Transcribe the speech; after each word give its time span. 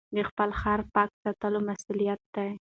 د 0.15 0.17
خپل 0.29 0.49
ښار 0.59 0.81
پاک 0.93 1.09
ساتل 1.23 1.53
مسؤلیت 1.67 2.21
دی. 2.35 2.49